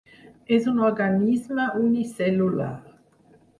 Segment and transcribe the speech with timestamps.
[0.55, 2.73] És un organisme unicel·lular.